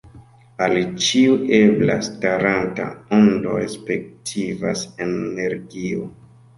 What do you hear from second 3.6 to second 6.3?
respektivas energio.